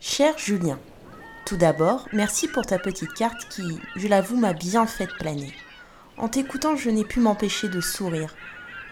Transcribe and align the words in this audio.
Cher 0.00 0.38
Julien, 0.38 0.78
tout 1.44 1.56
d'abord, 1.56 2.08
merci 2.12 2.48
pour 2.48 2.64
ta 2.64 2.78
petite 2.78 3.12
carte 3.12 3.48
qui, 3.50 3.78
je 3.96 4.08
l'avoue, 4.08 4.36
m'a 4.36 4.52
bien 4.54 4.86
fait 4.86 5.08
planer. 5.18 5.52
En 6.16 6.28
t'écoutant, 6.28 6.74
je 6.74 6.88
n'ai 6.90 7.04
pu 7.04 7.20
m'empêcher 7.20 7.68
de 7.68 7.80
sourire. 7.80 8.34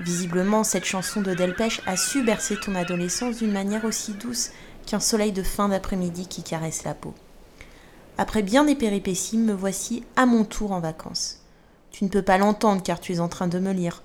Visiblement, 0.01 0.65
cette 0.65 0.85
chanson 0.85 1.23
de 1.23 1.35
Delpech 1.35 1.81
a 1.87 1.97
su 1.97 2.23
bercer 2.23 2.57
ton 2.61 2.75
adolescence 2.75 3.39
d'une 3.39 3.53
manière 3.53 3.85
aussi 3.85 4.13
douce 4.13 4.51
qu'un 4.87 5.01
soleil 5.01 5.33
de 5.33 5.43
fin 5.43 5.69
d'après-midi 5.69 6.27
qui 6.27 6.43
caresse 6.43 6.85
la 6.85 6.95
peau. 6.95 7.15
Après 8.19 8.43
bien 8.43 8.65
des 8.65 8.75
péripéties, 8.75 9.39
me 9.39 9.55
voici 9.55 10.05
à 10.17 10.27
mon 10.27 10.45
tour 10.45 10.73
en 10.73 10.81
vacances. 10.81 11.41
Tu 11.91 12.05
ne 12.05 12.11
peux 12.11 12.23
pas 12.23 12.39
l'entendre 12.39 12.83
car 12.83 13.01
tu 13.01 13.15
es 13.15 13.21
en 13.21 13.29
train 13.29 13.49
de 13.49 13.59
me 13.59 13.73
lire, 13.73 14.03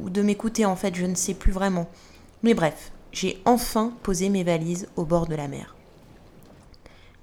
ou 0.00 0.10
de 0.10 0.22
m'écouter 0.22 0.64
en 0.64 0.76
fait, 0.76 0.94
je 0.94 1.06
ne 1.06 1.14
sais 1.14 1.34
plus 1.34 1.52
vraiment. 1.52 1.88
Mais 2.44 2.52
bref, 2.52 2.92
j'ai 3.10 3.40
enfin 3.46 3.94
posé 4.02 4.28
mes 4.28 4.44
valises 4.44 4.86
au 4.96 5.06
bord 5.06 5.26
de 5.26 5.34
la 5.34 5.48
mer. 5.48 5.74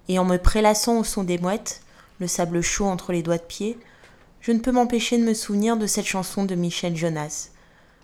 Et 0.07 0.17
en 0.17 0.25
me 0.25 0.37
prélassant 0.37 0.97
au 0.97 1.03
son 1.03 1.23
des 1.23 1.37
mouettes, 1.37 1.83
le 2.19 2.25
sable 2.25 2.61
chaud 2.61 2.85
entre 2.85 3.11
les 3.11 3.21
doigts 3.21 3.37
de 3.37 3.43
pied, 3.43 3.77
je 4.41 4.51
ne 4.51 4.57
peux 4.57 4.71
m'empêcher 4.71 5.19
de 5.19 5.23
me 5.23 5.35
souvenir 5.35 5.77
de 5.77 5.85
cette 5.85 6.07
chanson 6.07 6.43
de 6.43 6.55
Michel 6.55 6.95
Jonas. 6.97 7.49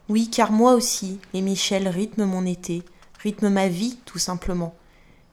Oui, 0.09 0.29
car 0.29 0.51
moi 0.51 0.75
aussi, 0.75 1.19
les 1.33 1.41
Michel 1.41 1.87
rythment 1.87 2.27
mon 2.27 2.45
été, 2.45 2.83
rythment 3.23 3.49
ma 3.49 3.67
vie 3.67 3.97
tout 4.05 4.19
simplement. 4.19 4.75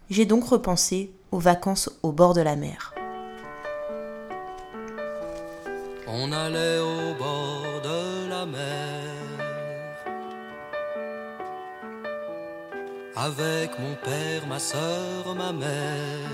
J'ai 0.09 0.25
donc 0.25 0.48
repensé 0.48 1.13
aux 1.33 1.39
vacances 1.39 1.91
au 2.03 2.13
bord 2.13 2.33
de 2.33 2.41
la 2.41 2.57
mer. 2.57 2.95
Au 6.07 7.15
bord 7.19 7.83
de 7.83 8.31
la 8.31 8.47
mer 8.47 9.23
avec 13.25 13.78
mon 13.78 13.94
père, 14.05 14.47
ma 14.48 14.58
soeur, 14.58 15.34
ma 15.34 15.53
mère. 15.53 16.30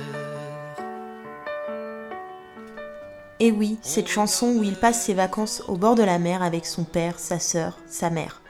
Et 3.38 3.52
oui, 3.52 3.78
cette 3.80 4.08
chanson 4.08 4.48
où 4.48 4.64
il 4.64 4.74
passe 4.74 5.02
ses 5.02 5.14
vacances 5.14 5.62
au 5.68 5.76
bord 5.76 5.94
de 5.94 6.02
la 6.02 6.18
mer 6.18 6.42
avec 6.42 6.66
son 6.66 6.82
père, 6.82 7.18
sa 7.18 7.38
sœur, 7.38 7.78
sa 7.86 8.10
mère. 8.10 8.42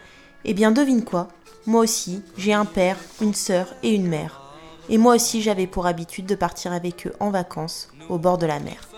Eh 0.44 0.54
bien, 0.54 0.72
devine 0.72 1.04
quoi? 1.04 1.28
Moi 1.66 1.82
aussi, 1.82 2.22
j'ai 2.38 2.54
un 2.54 2.64
père, 2.64 2.96
une 3.20 3.34
sœur 3.34 3.74
et 3.82 3.94
une 3.94 4.08
mère. 4.08 4.40
Et 4.88 4.96
moi 4.96 5.16
aussi, 5.16 5.42
j'avais 5.42 5.66
pour 5.66 5.86
habitude 5.86 6.26
de 6.26 6.34
partir 6.34 6.72
avec 6.72 7.06
eux 7.06 7.12
en 7.20 7.30
vacances 7.30 7.90
au 8.08 8.18
bord 8.18 8.38
de 8.38 8.46
la 8.46 8.58
mer. 8.58 8.88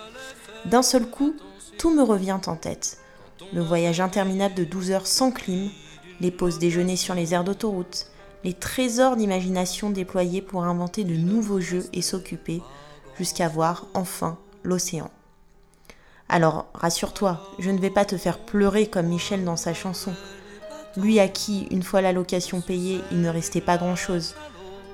D'un 0.67 0.83
seul 0.83 1.07
coup, 1.07 1.35
tout 1.79 1.93
me 1.93 2.03
revient 2.03 2.39
en 2.47 2.55
tête. 2.55 2.99
Le 3.53 3.61
voyage 3.61 4.01
interminable 4.01 4.55
de 4.55 4.65
12 4.65 4.93
heures 4.93 5.07
sans 5.09 5.33
clim, 5.33 5.69
les 6.21 6.31
pauses 6.31 6.61
déjeuner 6.61 6.95
sur 6.95 7.15
les 7.15 7.35
aires 7.35 7.45
d'autoroute, 7.45 8.07
les 8.45 8.55
trésors 8.55 9.17
d'imagination 9.17 9.91
déployés 9.91 10.43
pour 10.43 10.65
inventer 10.65 11.05
de 11.05 11.15
nouveaux 11.15 11.61
jeux 11.61 11.87
et 11.93 12.03
s'occuper, 12.03 12.63
jusqu'à 13.19 13.49
voir 13.49 13.87
enfin 13.95 14.39
l'océan. 14.63 15.11
Alors, 16.29 16.67
rassure-toi, 16.75 17.41
je 17.59 17.71
ne 17.71 17.79
vais 17.79 17.91
pas 17.91 18.05
te 18.05 18.17
faire 18.17 18.39
pleurer 18.39 18.87
comme 18.87 19.07
Michel 19.07 19.45
dans 19.45 19.57
sa 19.57 19.75
chanson. 19.75 20.15
Lui 20.97 21.21
à 21.21 21.29
qui, 21.29 21.67
une 21.71 21.83
fois 21.83 22.01
la 22.01 22.13
location 22.13 22.61
payée, 22.61 23.01
il 23.11 23.21
ne 23.21 23.29
restait 23.29 23.61
pas 23.61 23.77
grand-chose. 23.77 24.35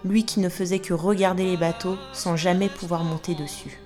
Lui 0.05 0.25
qui 0.25 0.41
ne 0.41 0.49
faisait 0.49 0.79
que 0.79 0.95
regarder 0.95 1.45
les 1.45 1.57
bateaux 1.57 1.97
sans 2.13 2.37
jamais 2.37 2.69
pouvoir 2.69 3.05
monter 3.05 3.35
dessus. 3.35 3.79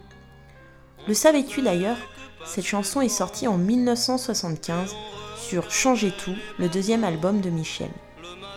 Le 1.08 1.14
savais-tu 1.14 1.62
d'ailleurs? 1.62 1.98
Cette 2.44 2.64
chanson 2.64 3.00
est 3.00 3.08
sortie 3.08 3.46
en 3.46 3.56
1975 3.56 4.94
sur 5.36 5.70
Changer 5.70 6.10
tout, 6.10 6.34
le 6.58 6.68
deuxième 6.68 7.04
album 7.04 7.40
de 7.40 7.50
Michel. 7.50 7.90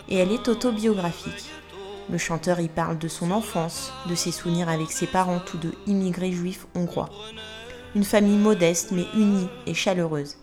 Et 0.08 0.16
elle 0.16 0.32
est 0.32 0.48
autobiographique. 0.48 1.50
Le 2.10 2.18
chanteur 2.18 2.60
y 2.60 2.68
parle 2.68 2.98
de 2.98 3.08
son 3.08 3.30
enfance, 3.30 3.92
de 4.08 4.14
ses 4.14 4.32
souvenirs 4.32 4.68
avec 4.68 4.92
ses 4.92 5.06
parents 5.06 5.40
tous 5.40 5.58
deux 5.58 5.74
immigrés 5.86 6.32
juifs 6.32 6.66
hongrois 6.74 7.10
une 7.96 8.04
famille 8.04 8.36
modeste 8.36 8.90
mais 8.92 9.06
unie 9.14 9.48
et 9.66 9.72
chaleureuse. 9.72 10.36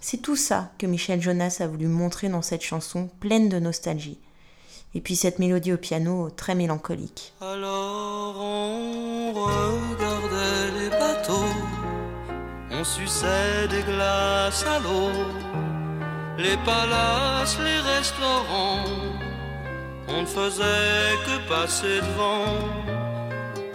C'est 0.00 0.20
tout 0.20 0.34
ça 0.34 0.72
que 0.76 0.86
Michel 0.86 1.22
Jonas 1.22 1.58
a 1.60 1.68
voulu 1.68 1.86
montrer 1.86 2.28
dans 2.28 2.42
cette 2.42 2.62
chanson 2.62 3.08
pleine 3.20 3.48
de 3.48 3.60
nostalgie. 3.60 4.18
Et 4.94 5.00
puis 5.00 5.14
cette 5.14 5.38
mélodie 5.38 5.72
au 5.72 5.76
piano 5.76 6.30
très 6.30 6.56
mélancolique. 6.56 7.32
Alors 7.40 8.36
on 8.40 9.32
regardait 9.32 10.80
les 10.80 10.90
bateaux, 10.90 11.54
on 12.72 12.82
suçait 12.82 13.68
des 13.70 13.82
glaces 13.82 14.66
à 14.66 14.80
l'eau, 14.80 15.12
les 16.38 16.56
palaces, 16.64 17.58
les 17.58 17.80
restaurants, 17.96 18.84
on 20.08 20.20
ne 20.22 20.26
faisait 20.26 21.16
que 21.26 21.48
passer 21.48 22.00
devant, 22.00 22.44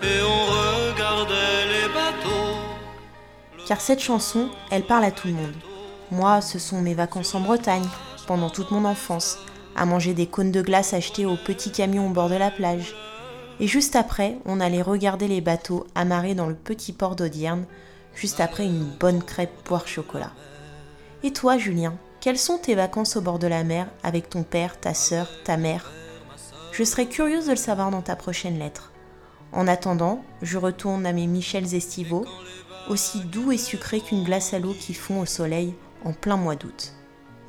et 0.02 0.22
on 0.24 0.92
regardait 0.92 1.66
les 1.74 1.88
bateaux 1.94 2.72
car 3.72 3.80
cette 3.80 4.02
chanson, 4.02 4.50
elle 4.70 4.84
parle 4.84 5.06
à 5.06 5.12
tout 5.12 5.30
le 5.30 5.34
monde. 5.34 5.56
Moi, 6.12 6.42
ce 6.42 6.60
sont 6.60 6.82
mes 6.82 6.94
vacances 6.94 7.36
en 7.36 7.40
Bretagne, 7.40 7.88
pendant 8.28 8.50
toute 8.50 8.70
mon 8.70 8.84
enfance, 8.84 9.38
à 9.78 9.86
manger 9.86 10.14
des 10.14 10.28
cônes 10.28 10.52
de 10.52 10.62
glace 10.62 10.94
achetés 10.94 11.26
au 11.26 11.38
petit 11.38 11.72
camion 11.72 12.08
au 12.08 12.10
bord 12.10 12.30
de 12.30 12.36
la 12.36 12.52
plage. 12.52 12.94
Et 13.62 13.68
juste 13.68 13.96
après, 13.96 14.38
on 14.46 14.60
allait 14.60 14.82
regarder 14.82 15.30
les 15.30 15.40
bateaux 15.40 15.88
amarrés 15.96 16.36
dans 16.36 16.48
le 16.48 16.54
petit 16.54 16.92
port 16.92 17.16
d'Audierne, 17.16 17.66
juste 18.14 18.42
après 18.42 18.66
une 18.66 18.84
bonne 19.00 19.24
crêpe 19.24 19.64
poire 19.64 19.88
chocolat. 19.88 20.32
Et 21.24 21.32
toi, 21.32 21.58
Julien, 21.58 21.94
quelles 22.22 22.38
sont 22.38 22.60
tes 22.60 22.76
vacances 22.76 23.18
au 23.18 23.22
bord 23.22 23.40
de 23.40 23.48
la 23.48 23.64
mer 23.64 23.88
avec 24.04 24.30
ton 24.30 24.44
père, 24.44 24.80
ta 24.80 24.94
sœur, 24.94 25.28
ta 25.44 25.58
mère? 25.58 25.92
Je 26.72 26.84
serais 26.84 27.08
curieuse 27.08 27.48
de 27.48 27.52
le 27.52 27.58
savoir 27.58 27.92
dans 27.92 28.02
ta 28.02 28.16
prochaine 28.16 28.60
lettre. 28.60 28.92
En 29.52 29.68
attendant, 29.68 30.24
je 30.42 30.58
retourne 30.58 31.06
à 31.06 31.14
mes 31.14 31.28
Michels 31.28 31.74
estivaux 31.74 32.26
aussi 32.90 33.20
doux 33.22 33.52
et 33.52 33.58
sucré 33.58 34.00
qu'une 34.00 34.24
glace 34.24 34.54
à 34.54 34.60
l'eau 34.60 34.74
qui 34.74 34.94
fond 34.94 35.22
au 35.22 35.26
soleil 35.26 35.76
en 36.06 36.14
plein 36.14 36.38
mois 36.38 36.56
d'août. 36.56 36.94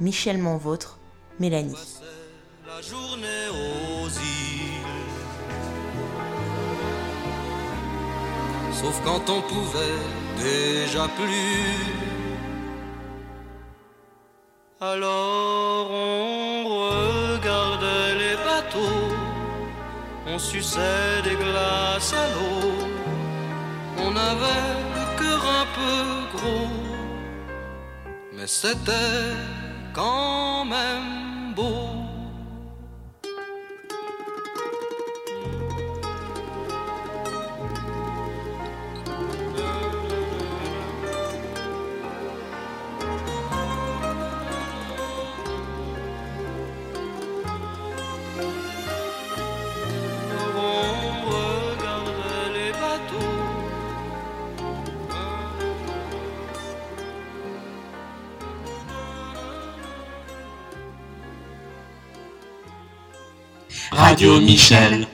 Michel 0.01 0.41
vôtre, 0.43 0.99
Mélanie. 1.39 1.77
Alors 14.85 15.89
on 15.93 16.65
regardait 16.65 18.15
les 18.19 18.37
bateaux, 18.45 19.15
on 20.27 20.37
suçait 20.41 21.23
des 21.23 21.37
glaces 21.37 22.13
à 22.13 22.27
l'eau, 22.35 22.89
on 23.99 24.17
avait 24.17 24.83
un 25.61 25.67
peu 25.79 26.37
gros, 26.37 26.69
mais 28.33 28.49
c'était 28.49 29.37
quand 29.93 30.65
même 30.65 31.55
beau. 31.55 32.02
Radio 63.91 64.41
Michel. 64.41 65.07